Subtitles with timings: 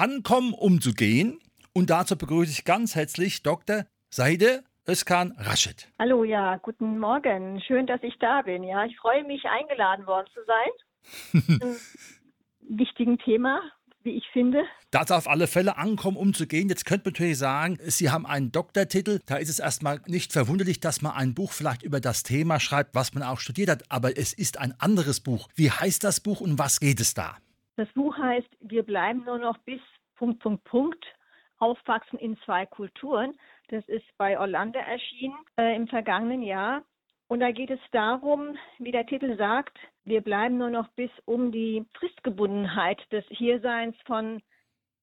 [0.00, 1.38] Ankommen, um zu gehen.
[1.74, 3.84] Und dazu begrüße ich ganz herzlich Dr.
[4.08, 5.88] Seide Özkan Raschid.
[5.98, 7.60] Hallo, ja, guten Morgen.
[7.60, 8.64] Schön, dass ich da bin.
[8.64, 11.76] Ja, ich freue mich, eingeladen worden zu sein.
[12.78, 13.60] wichtigen Thema,
[14.02, 14.62] wie ich finde.
[14.90, 16.70] Das auf alle Fälle ankommen, um zu gehen.
[16.70, 19.20] Jetzt könnte man natürlich sagen, Sie haben einen Doktortitel.
[19.26, 22.94] Da ist es erstmal nicht verwunderlich, dass man ein Buch vielleicht über das Thema schreibt,
[22.94, 23.82] was man auch studiert hat.
[23.90, 25.48] Aber es ist ein anderes Buch.
[25.56, 27.36] Wie heißt das Buch und was geht es da?
[27.80, 29.80] Das Buch heißt Wir bleiben nur noch bis
[30.16, 31.02] Punkt, Punkt, Punkt.
[31.56, 33.32] Aufwachsen in zwei Kulturen.
[33.68, 36.84] Das ist bei Orlando erschienen äh, im vergangenen Jahr.
[37.28, 41.52] Und da geht es darum, wie der Titel sagt, wir bleiben nur noch bis um
[41.52, 44.42] die Fristgebundenheit des Hierseins von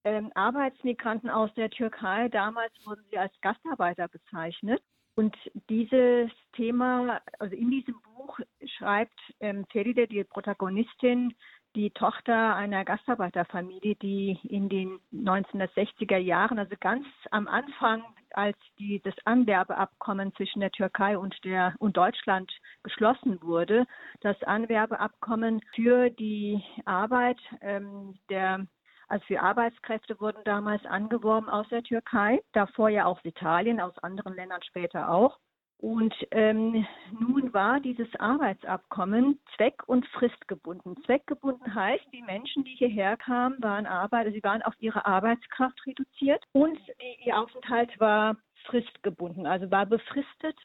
[0.03, 2.30] ähm, Arbeitsmigranten aus der Türkei.
[2.30, 4.83] Damals wurden sie als Gastarbeiter bezeichnet.
[5.15, 5.35] Und
[5.67, 8.39] dieses Thema, also in diesem Buch
[8.77, 11.33] schreibt ähm, Feride, die Protagonistin,
[11.78, 19.00] die Tochter einer Gastarbeiterfamilie, die in den 1960er Jahren, also ganz am Anfang, als die,
[19.03, 23.86] das Anwerbeabkommen zwischen der Türkei und, der, und Deutschland geschlossen wurde,
[24.22, 28.66] das Anwerbeabkommen für die Arbeit ähm, der
[29.09, 34.36] also für Arbeitskräfte wurden damals angeworben aus der Türkei, davor ja auch Italien, aus anderen
[34.36, 35.39] Ländern später auch.
[35.80, 36.88] Und ähm,
[37.20, 40.95] nun war dieses Arbeitsabkommen zweck- und fristgebunden.
[41.06, 46.44] Zweckgebunden heißt, die Menschen, die hierher kamen, waren Arbeiter, sie waren auf ihre Arbeitskraft reduziert
[46.52, 46.80] und
[47.23, 50.58] ihr Aufenthalt war fristgebunden, also war befristet,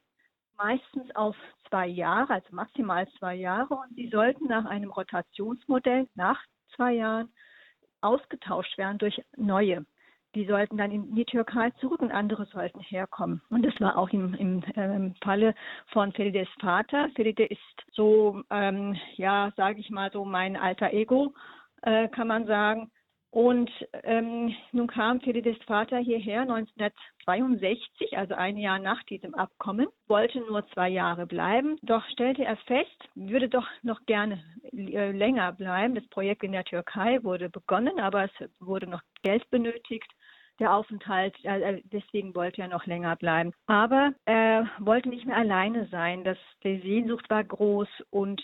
[0.56, 1.36] meistens auf
[1.68, 3.74] zwei Jahre, also maximal zwei Jahre.
[3.74, 6.40] Und sie sollten nach einem Rotationsmodell nach
[6.74, 7.30] zwei Jahren
[8.00, 9.84] ausgetauscht werden durch neue
[10.34, 13.42] die sollten dann in die Türkei zurück und andere sollten herkommen.
[13.50, 15.54] Und das war auch im, im ähm, Falle
[15.88, 17.08] von Ferides Vater.
[17.14, 17.60] Feride ist
[17.92, 21.34] so, ähm, ja, sage ich mal so mein alter Ego,
[21.82, 22.90] äh, kann man sagen.
[23.30, 23.70] Und
[24.02, 30.66] ähm, nun kam Ferides Vater hierher 1962, also ein Jahr nach diesem Abkommen, wollte nur
[30.74, 31.78] zwei Jahre bleiben.
[31.80, 35.94] Doch stellte er fest, würde doch noch gerne äh, länger bleiben.
[35.94, 40.12] Das Projekt in der Türkei wurde begonnen, aber es wurde noch Geld benötigt
[40.58, 41.34] der Aufenthalt.
[41.44, 43.52] Äh, deswegen wollte er noch länger bleiben.
[43.66, 46.24] Aber er wollte nicht mehr alleine sein.
[46.24, 48.42] Das, die Sehnsucht war groß und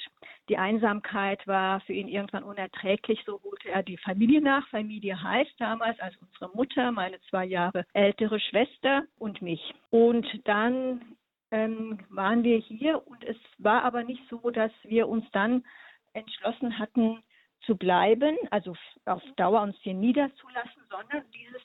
[0.49, 3.23] die Einsamkeit war für ihn irgendwann unerträglich.
[3.27, 4.67] So holte er die Familie nach.
[4.69, 9.75] Familie heißt damals als unsere Mutter, meine zwei Jahre ältere Schwester und mich.
[9.91, 11.17] Und dann
[11.51, 15.65] ähm, waren wir hier und es war aber nicht so, dass wir uns dann
[16.13, 17.23] entschlossen hatten,
[17.63, 21.63] zu bleiben, also auf Dauer uns hier niederzulassen, sondern dieses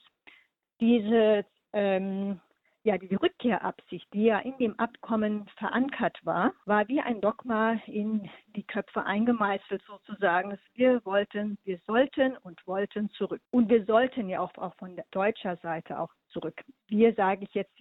[0.83, 2.41] diese, ähm,
[2.83, 8.29] ja, diese Rückkehrabsicht, die ja in dem Abkommen verankert war, war wie ein Dogma in
[8.57, 10.57] die Köpfe eingemeißelt sozusagen.
[10.73, 13.41] Wir wollten, wir sollten und wollten zurück.
[13.51, 16.61] Und wir sollten ja auch, auch von deutscher Seite auch zurück.
[16.89, 17.73] Wir sage ich jetzt,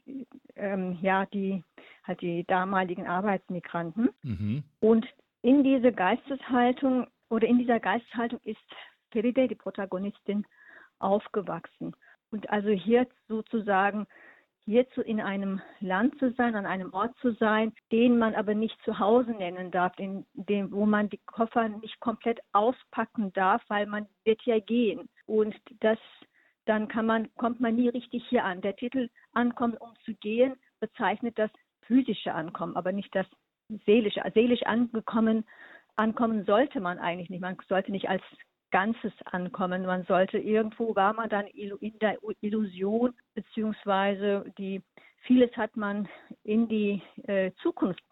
[0.54, 1.64] ähm, ja, die,
[2.04, 4.10] halt die damaligen Arbeitsmigranten.
[4.22, 4.62] Mhm.
[4.78, 5.04] Und
[5.42, 8.60] in diese Geisteshaltung oder in dieser Geisteshaltung ist
[9.10, 10.46] Feride, die Protagonistin,
[11.00, 11.96] aufgewachsen.
[12.32, 14.06] Und also hier sozusagen
[14.64, 18.76] hierzu in einem Land zu sein, an einem Ort zu sein, den man aber nicht
[18.84, 23.86] zu Hause nennen darf, in dem, wo man die Koffer nicht komplett auspacken darf, weil
[23.86, 25.08] man wird ja gehen.
[25.26, 25.98] Und das,
[26.64, 28.60] dann kann man, kommt man nie richtig hier an.
[28.60, 31.50] Der Titel Ankommen, um zu gehen, bezeichnet das
[31.82, 33.26] physische Ankommen, aber nicht das
[33.84, 34.22] seelische.
[34.32, 35.44] Seelisch angekommen,
[35.96, 37.40] ankommen sollte man eigentlich nicht.
[37.40, 38.22] Man sollte nicht als
[38.72, 39.86] Ganzes ankommen.
[39.86, 44.82] Man sollte irgendwo war man dann in der Illusion, beziehungsweise die
[45.22, 46.08] vieles hat man
[46.42, 48.02] in die äh, Zukunft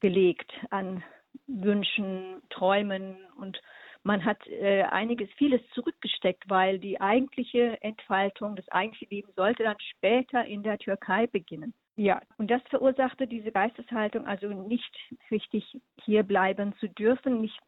[0.00, 1.04] gelegt an
[1.46, 3.60] Wünschen, Träumen und
[4.04, 9.76] man hat äh, einiges, vieles zurückgesteckt, weil die eigentliche Entfaltung, das eigentliche Leben sollte dann
[9.78, 11.72] später in der Türkei beginnen.
[11.94, 14.92] Ja, und das verursachte diese Geisteshaltung, also nicht
[15.30, 15.64] richtig
[16.04, 17.58] hier bleiben zu dürfen, nicht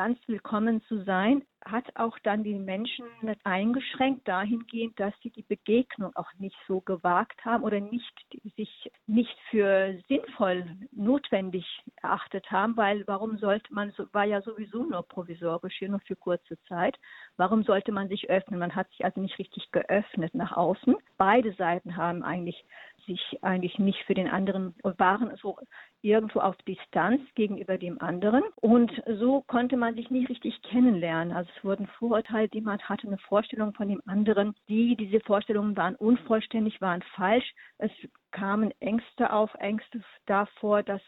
[0.00, 3.04] ganz willkommen zu sein, hat auch dann die Menschen
[3.44, 8.10] eingeschränkt dahingehend, dass sie die Begegnung auch nicht so gewagt haben oder nicht
[8.56, 11.66] sich nicht für sinnvoll notwendig
[12.00, 16.58] erachtet haben, weil warum sollte man war ja sowieso nur provisorisch hier nur für kurze
[16.62, 16.98] Zeit.
[17.36, 18.58] Warum sollte man sich öffnen?
[18.58, 20.96] Man hat sich also nicht richtig geöffnet nach außen.
[21.18, 22.64] Beide Seiten haben eigentlich
[23.10, 25.58] sich eigentlich nicht für den anderen waren so
[26.00, 31.36] irgendwo auf Distanz gegenüber dem anderen und so konnte man sich nicht richtig kennenlernen.
[31.36, 35.76] Also es wurden Vorurteile, die man hatte, eine Vorstellung von dem anderen, die diese Vorstellungen
[35.76, 37.52] waren unvollständig, waren falsch.
[37.78, 37.90] Es
[38.30, 41.02] kamen Ängste auf, Ängste davor, dass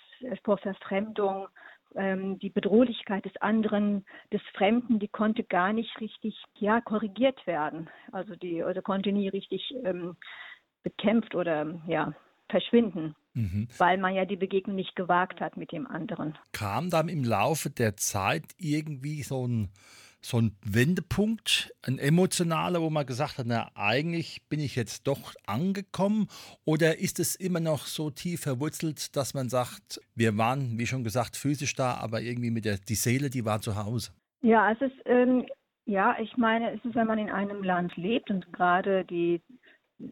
[0.44, 1.46] vor Verfremdung
[1.94, 7.88] ähm, die Bedrohlichkeit des anderen, des Fremden, die konnte gar nicht richtig ja korrigiert werden.
[8.10, 10.16] Also die oder konnte nie richtig ähm,
[10.82, 12.14] bekämpft oder ja
[12.49, 13.67] verschwinden, mhm.
[13.79, 16.38] weil man ja die Begegnung nicht gewagt hat mit dem anderen.
[16.52, 19.70] Kam dann im Laufe der Zeit irgendwie so ein,
[20.20, 25.34] so ein Wendepunkt, ein emotionaler, wo man gesagt hat, na eigentlich bin ich jetzt doch
[25.46, 26.29] angekommen
[26.64, 31.02] oder ist es immer noch so tief verwurzelt, dass man sagt, wir waren, wie schon
[31.02, 34.12] gesagt, physisch da, aber irgendwie mit der die Seele, die war zu Hause?
[34.43, 35.46] Ja, es ist ähm,
[35.84, 39.40] ja, ich meine, es ist, wenn man in einem Land lebt und gerade die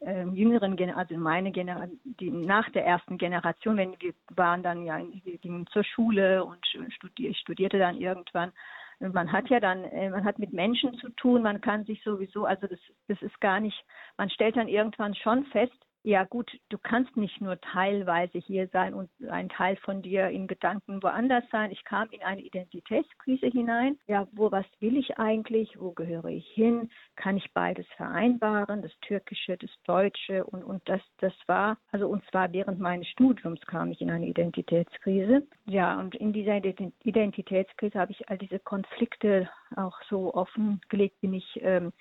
[0.00, 4.84] äh, jüngeren Generation, also meine Generation, die nach der ersten Generation, wenn wir waren dann
[4.84, 8.52] ja, wir gingen zur Schule und studier, ich studierte dann irgendwann.
[9.00, 12.44] Man hat ja dann, äh, man hat mit Menschen zu tun, man kann sich sowieso,
[12.44, 12.78] also das,
[13.08, 13.82] das ist gar nicht,
[14.19, 18.94] man stellt dann irgendwann schon fest, ja gut, du kannst nicht nur teilweise hier sein
[18.94, 21.70] und ein Teil von dir in Gedanken woanders sein.
[21.70, 23.99] Ich kam in eine Identitätskrise hinein.
[24.06, 25.79] Ja, wo was will ich eigentlich?
[25.79, 26.91] Wo gehöre ich hin?
[27.17, 28.81] Kann ich beides vereinbaren?
[28.81, 33.61] Das Türkische, das Deutsche und, und das, das war, also und zwar während meines Studiums
[33.67, 35.46] kam ich in eine Identitätskrise.
[35.67, 36.56] Ja, und in dieser
[37.05, 41.93] Identitätskrise habe ich all diese Konflikte auch so offengelegt, bin ich, ähm,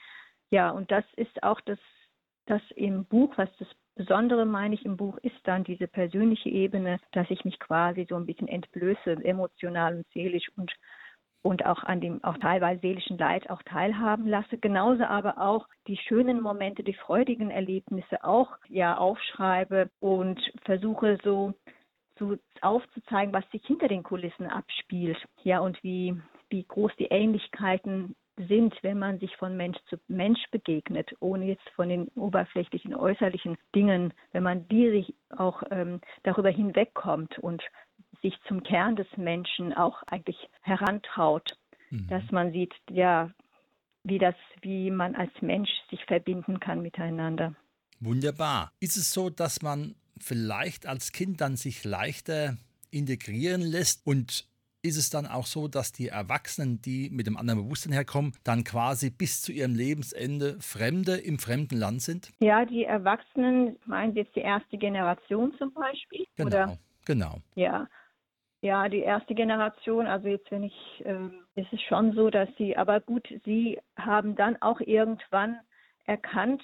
[0.52, 1.80] ja, und das ist auch das
[2.50, 7.00] das im Buch, was das Besondere meine ich im Buch ist dann diese persönliche Ebene,
[7.12, 10.74] dass ich mich quasi so ein bisschen entblöße, emotional und seelisch und
[11.42, 14.58] und auch an dem auch teilweise seelischen Leid auch teilhaben lasse.
[14.58, 21.54] Genauso aber auch die schönen Momente, die freudigen Erlebnisse auch ja aufschreibe und versuche so
[22.20, 25.18] so aufzuzeigen, was sich hinter den Kulissen abspielt.
[25.44, 26.16] Ja, und wie,
[26.50, 28.16] wie groß die Ähnlichkeiten
[28.48, 33.58] sind, wenn man sich von Mensch zu Mensch begegnet, ohne jetzt von den oberflächlichen äußerlichen
[33.76, 37.62] Dingen, wenn man die sich auch ähm, darüber hinwegkommt und
[38.22, 41.58] sich zum Kern des Menschen auch eigentlich herantraut,
[41.90, 42.08] mhm.
[42.08, 43.32] dass man sieht, ja,
[44.04, 47.56] wie das, wie man als Mensch sich verbinden kann miteinander.
[48.00, 48.72] Wunderbar.
[48.80, 52.58] Ist es so, dass man vielleicht als Kind dann sich leichter
[52.92, 54.49] integrieren lässt und
[54.82, 58.64] ist es dann auch so, dass die Erwachsenen, die mit dem anderen Bewusstsein herkommen, dann
[58.64, 62.32] quasi bis zu ihrem Lebensende Fremde im fremden Land sind?
[62.40, 66.26] Ja, die Erwachsenen, meinen Sie jetzt die erste Generation zum Beispiel?
[66.36, 66.78] Genau, Oder?
[67.06, 67.38] genau.
[67.56, 67.88] Ja.
[68.62, 70.74] Ja, die erste Generation, also jetzt wenn ich,
[71.06, 75.60] ähm, ist es schon so, dass sie, aber gut, sie haben dann auch irgendwann
[76.04, 76.62] erkannt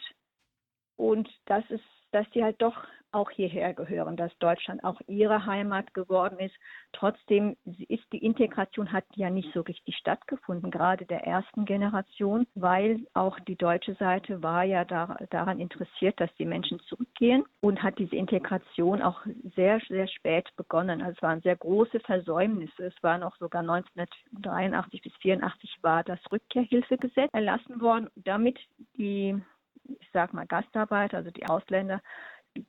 [0.98, 2.76] und das ist, dass sie halt doch
[3.16, 6.54] auch hierher gehören, dass Deutschland auch ihre Heimat geworden ist.
[6.92, 7.56] Trotzdem
[7.88, 13.40] ist die Integration hat ja nicht so richtig stattgefunden, gerade der ersten Generation, weil auch
[13.40, 18.16] die deutsche Seite war ja da, daran interessiert, dass die Menschen zurückgehen und hat diese
[18.16, 19.26] Integration auch
[19.56, 21.02] sehr, sehr spät begonnen.
[21.02, 22.86] Also es waren sehr große Versäumnisse.
[22.86, 28.60] Es war noch sogar 1983 bis 84 war das Rückkehrhilfegesetz erlassen worden, damit
[28.98, 29.42] die
[29.88, 32.02] ich sag mal Gastarbeiter, also die Ausländer,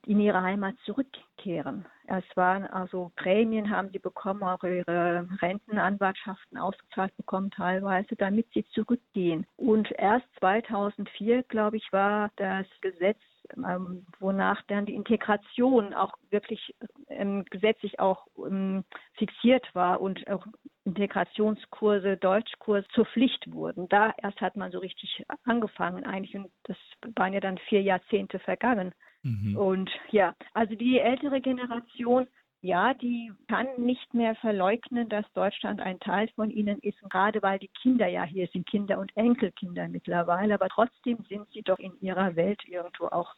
[0.05, 1.85] in ihre Heimat zurückkehren.
[2.05, 8.65] Es waren also Prämien haben sie bekommen, auch ihre Rentenanwartschaften ausgezahlt bekommen teilweise, damit sie
[8.69, 9.45] zurückgehen.
[9.57, 13.19] Und erst 2004, glaube ich, war das Gesetz
[13.55, 16.75] ähm, wonach dann die Integration auch wirklich
[17.09, 20.45] ähm, gesetzlich auch ähm, fixiert war und auch
[20.85, 23.89] Integrationskurse, Deutschkurs zur Pflicht wurden.
[23.89, 26.77] Da erst hat man so richtig angefangen eigentlich und das
[27.15, 28.93] waren ja dann vier Jahrzehnte vergangen.
[29.27, 29.57] Mhm.
[29.57, 32.27] Und ja, also die ältere Generation,
[32.61, 37.59] ja, die kann nicht mehr verleugnen, dass Deutschland ein Teil von ihnen ist, gerade weil
[37.59, 41.99] die Kinder ja hier sind, Kinder und Enkelkinder mittlerweile, aber trotzdem sind sie doch in
[41.99, 43.35] ihrer Welt irgendwo auch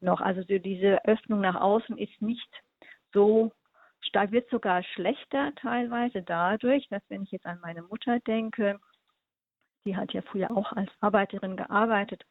[0.00, 0.20] noch.
[0.20, 2.50] Also diese Öffnung nach außen ist nicht
[3.12, 3.52] so
[4.00, 8.80] stark, wird sogar schlechter teilweise dadurch, dass wenn ich jetzt an meine Mutter denke,
[9.84, 12.24] die hat ja früher auch als Arbeiterin gearbeitet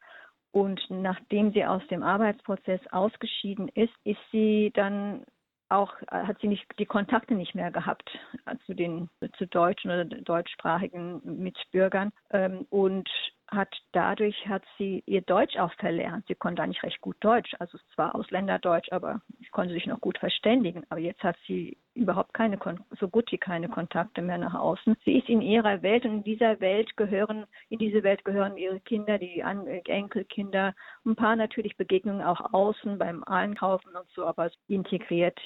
[0.51, 5.23] und nachdem sie aus dem Arbeitsprozess ausgeschieden ist, ist sie dann
[5.69, 8.09] auch hat sie nicht die Kontakte nicht mehr gehabt
[8.45, 12.11] äh, zu den zu deutschen oder deutschsprachigen Mitbürgern.
[12.31, 13.09] Ähm, und
[13.47, 16.25] hat dadurch hat sie ihr Deutsch auch verlernt.
[16.27, 20.17] Sie konnte eigentlich recht gut Deutsch, also zwar Ausländerdeutsch, aber sie konnte sich noch gut
[20.17, 20.83] verständigen.
[20.89, 22.59] Aber jetzt hat sie überhaupt keine
[22.99, 24.95] so gut wie keine Kontakte mehr nach außen.
[25.05, 28.79] Sie ist in ihrer Welt und in dieser Welt gehören in diese Welt gehören ihre
[28.81, 30.75] Kinder, die Enkelkinder,
[31.05, 35.39] ein paar natürlich Begegnungen auch außen beim Einkaufen und so, aber integriert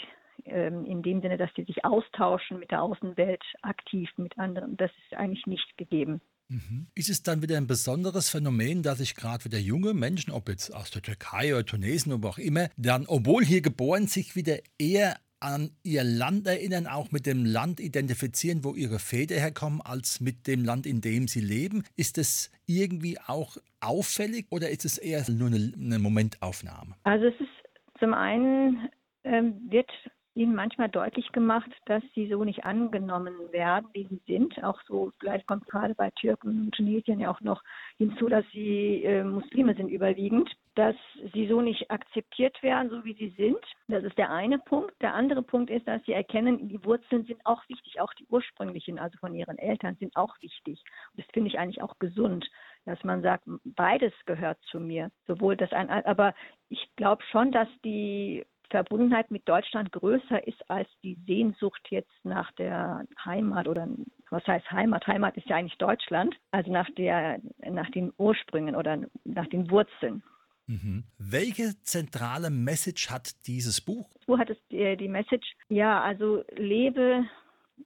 [0.45, 4.77] ähm, in dem Sinne, dass sie sich austauschen mit der Außenwelt aktiv mit anderen.
[4.77, 6.21] Das ist eigentlich nicht gegeben.
[6.51, 6.87] Mhm.
[6.95, 10.73] Ist es dann wieder ein besonderes Phänomen, dass sich gerade wieder junge Menschen, ob jetzt
[10.75, 15.17] aus der Türkei oder Tunesien oder auch immer, dann, obwohl hier geboren, sich wieder eher
[15.39, 20.45] an ihr Land erinnern, auch mit dem Land identifizieren, wo ihre Väter herkommen, als mit
[20.45, 21.83] dem Land, in dem sie leben?
[21.95, 26.95] Ist es irgendwie auch auffällig oder ist es eher nur eine, eine Momentaufnahme?
[27.03, 28.89] Also es ist zum einen
[29.23, 29.89] ähm, wird
[30.33, 34.63] ihnen manchmal deutlich gemacht, dass sie so nicht angenommen werden, wie sie sind.
[34.63, 37.61] Auch so, vielleicht kommt gerade bei Türken und Tunesien ja auch noch
[37.97, 40.95] hinzu, dass sie äh, Muslime sind überwiegend, dass
[41.33, 43.59] sie so nicht akzeptiert werden, so wie sie sind.
[43.89, 44.93] Das ist der eine Punkt.
[45.01, 48.99] Der andere Punkt ist, dass sie erkennen, die Wurzeln sind auch wichtig, auch die ursprünglichen,
[48.99, 50.81] also von ihren Eltern, sind auch wichtig.
[51.11, 52.49] Und das finde ich eigentlich auch gesund
[52.85, 55.11] dass man sagt, beides gehört zu mir.
[55.27, 56.33] Sowohl das ein, aber
[56.69, 62.51] ich glaube schon, dass die Verbundenheit mit Deutschland größer ist als die Sehnsucht jetzt nach
[62.53, 63.87] der Heimat oder
[64.29, 65.05] was heißt Heimat?
[65.05, 70.23] Heimat ist ja eigentlich Deutschland, also nach der, nach den Ursprüngen oder nach den Wurzeln.
[70.67, 71.03] Mhm.
[71.17, 74.09] Welche zentrale Message hat dieses Buch?
[74.13, 77.25] Das Buch hat es, die, die Message, ja, also lebe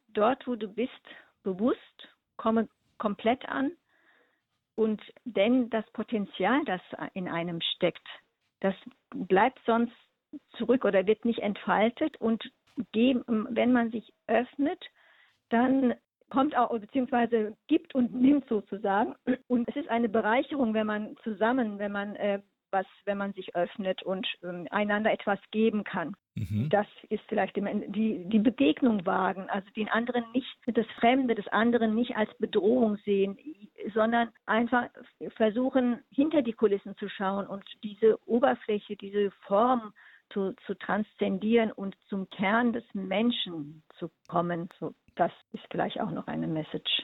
[0.10, 0.92] dort, wo du bist,
[1.44, 1.80] bewusst,
[2.38, 3.72] komme komplett an
[4.76, 6.82] und denn das Potenzial, das
[7.14, 8.08] in einem steckt,
[8.60, 8.76] das
[9.10, 9.94] bleibt sonst
[10.58, 12.44] zurück oder wird nicht entfaltet und
[12.94, 14.84] wenn man sich öffnet,
[15.50, 15.96] dann
[16.30, 19.16] kommt auch, beziehungsweise gibt und nimmt sozusagen.
[19.48, 22.40] Und es ist eine Bereicherung, wenn man zusammen, wenn man äh,
[22.72, 26.16] was, wenn man sich öffnet und ähm, einander etwas geben kann.
[26.34, 26.68] Mhm.
[26.70, 31.96] Das ist vielleicht die, die Begegnung wagen, also den anderen nicht, das Fremde des anderen
[31.96, 33.38] nicht als Bedrohung sehen,
[33.94, 34.90] sondern einfach
[35.38, 39.94] versuchen, hinter die Kulissen zu schauen und diese Oberfläche, diese Form
[40.30, 44.70] zu, zu transzendieren und zum Kern des Menschen zu kommen.
[44.80, 47.04] So, das ist vielleicht auch noch eine Message.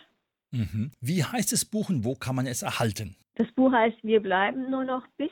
[0.51, 0.91] Mhm.
[0.99, 3.15] Wie heißt das Buch und wo kann man es erhalten?
[3.35, 5.31] Das Buch heißt Wir bleiben nur noch bis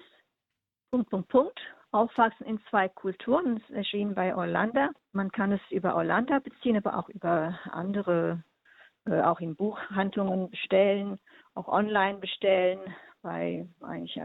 [0.91, 1.59] Punkt, Punkt, Punkt.
[1.91, 3.57] Aufwachsen in zwei Kulturen.
[3.57, 4.89] Es erschien bei Orlando.
[5.11, 8.43] Man kann es über Orlando beziehen, aber auch über andere,
[9.05, 11.19] äh, auch in Buchhandlungen bestellen,
[11.55, 12.79] auch online bestellen,
[13.21, 14.19] bei eigentlich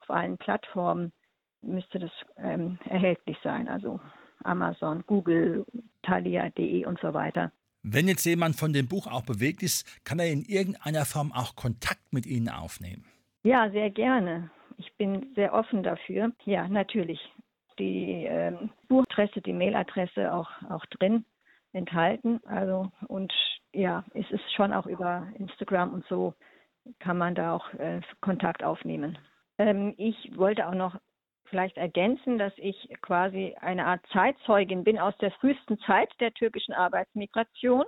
[0.00, 1.12] auf allen Plattformen
[1.66, 3.68] müsste das ähm, erhältlich sein.
[3.68, 4.00] Also
[4.44, 5.64] Amazon, Google,
[6.02, 7.52] Thalia.de und so weiter.
[7.82, 11.54] Wenn jetzt jemand von dem Buch auch bewegt ist, kann er in irgendeiner Form auch
[11.54, 13.04] Kontakt mit Ihnen aufnehmen?
[13.44, 14.50] Ja, sehr gerne.
[14.76, 16.32] Ich bin sehr offen dafür.
[16.44, 17.20] Ja, natürlich.
[17.78, 21.24] Die ähm, Buchadresse, die Mailadresse auch, auch drin
[21.72, 22.40] enthalten.
[22.46, 23.32] Also und
[23.72, 26.34] ja, es ist schon auch über Instagram und so
[26.98, 29.18] kann man da auch äh, Kontakt aufnehmen.
[29.58, 30.96] Ähm, ich wollte auch noch
[31.48, 36.74] vielleicht ergänzen, dass ich quasi eine Art Zeitzeugin bin aus der frühesten Zeit der türkischen
[36.74, 37.84] Arbeitsmigration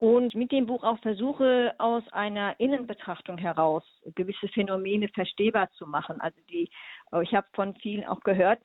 [0.00, 3.84] und mit dem Buch auch versuche, aus einer Innenbetrachtung heraus
[4.14, 6.20] gewisse Phänomene verstehbar zu machen.
[6.22, 6.70] Also die,
[7.22, 8.60] ich habe von vielen auch gehört,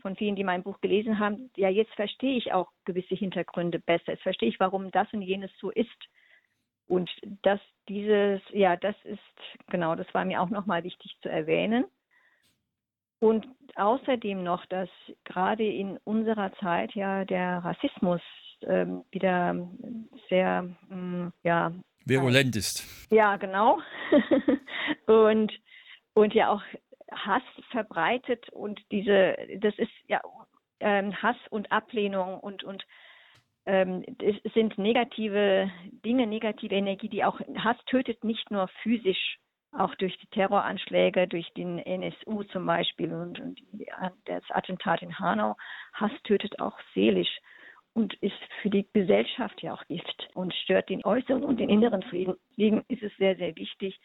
[0.00, 4.12] von vielen, die mein Buch gelesen haben, ja, jetzt verstehe ich auch gewisse Hintergründe besser.
[4.12, 6.08] Jetzt verstehe ich, warum das und jenes so ist.
[6.86, 7.10] Und
[7.42, 7.60] das,
[7.90, 9.20] dieses, ja, das ist,
[9.68, 11.84] genau, das war mir auch nochmal wichtig zu erwähnen.
[13.20, 14.88] Und außerdem noch, dass
[15.24, 18.20] gerade in unserer Zeit ja der Rassismus
[18.62, 19.68] ähm, wieder
[20.28, 21.72] sehr, ähm, ja.
[22.04, 23.08] Virulent ist.
[23.12, 23.80] Ja, genau.
[25.06, 25.52] und,
[26.14, 26.62] und ja auch
[27.12, 30.20] Hass verbreitet und diese, das ist ja
[30.80, 32.84] ähm, Hass und Ablehnung und, und
[33.66, 35.70] ähm, es sind negative
[36.04, 39.38] Dinge, negative Energie, die auch Hass tötet nicht nur physisch
[39.78, 43.60] auch durch die Terroranschläge, durch den NSU zum Beispiel und, und
[44.26, 45.56] das Attentat in Hanau.
[45.94, 47.40] Hass tötet auch seelisch
[47.94, 52.02] und ist für die Gesellschaft ja auch Gift und stört den äußeren und den inneren
[52.02, 52.34] Frieden.
[52.50, 53.98] Deswegen ist es sehr, sehr wichtig,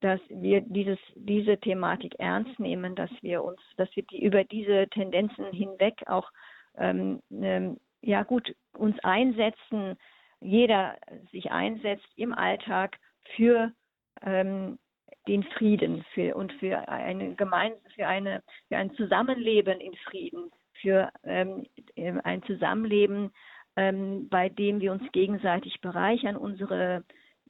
[0.00, 4.88] dass wir dieses, diese Thematik ernst nehmen, dass wir uns, dass wir die über diese
[4.88, 6.30] Tendenzen hinweg auch
[6.76, 9.96] ähm, ähm, ja gut uns einsetzen,
[10.40, 10.96] jeder
[11.32, 12.98] sich einsetzt im Alltag
[13.36, 13.72] für
[14.22, 14.78] ähm,
[15.28, 21.10] den Frieden für, und für eine Gemein für eine für ein Zusammenleben in Frieden, für
[21.24, 21.66] ähm,
[21.96, 23.30] äh, ein Zusammenleben,
[23.76, 27.04] ähm, bei dem wir uns gegenseitig bereichern, unsere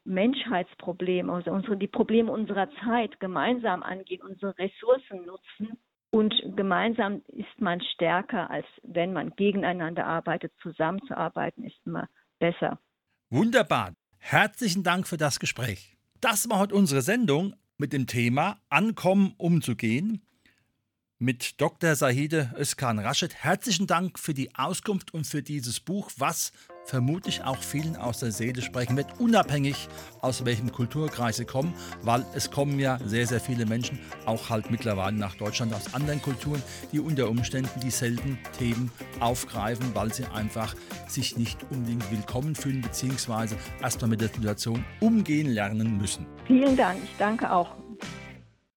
[0.04, 5.78] Menschheitsprobleme, also unsere, die Probleme unserer Zeit gemeinsam angehen, unsere Ressourcen nutzen.
[6.10, 10.52] Und gemeinsam ist man stärker, als wenn man gegeneinander arbeitet.
[10.62, 12.78] Zusammenzuarbeiten ist immer besser.
[13.28, 13.92] Wunderbar.
[14.18, 15.96] Herzlichen Dank für das Gespräch.
[16.20, 20.22] Das war heute unsere Sendung mit dem Thema Ankommen umzugehen
[21.18, 21.94] mit Dr.
[21.94, 23.34] Sahide Özkan Raschid.
[23.34, 26.52] Herzlichen Dank für die Auskunft und für dieses Buch, was
[26.84, 29.88] vermutlich auch vielen aus der Seele sprechen wird, unabhängig
[30.20, 34.70] aus welchem Kulturkreis sie kommen, weil es kommen ja sehr, sehr viele Menschen, auch halt
[34.70, 40.74] mittlerweile nach Deutschland aus anderen Kulturen, die unter Umständen dieselben Themen aufgreifen, weil sie einfach
[41.08, 46.26] sich nicht unbedingt willkommen fühlen, beziehungsweise erstmal mit der Situation umgehen lernen müssen.
[46.46, 47.85] Vielen Dank, ich danke auch.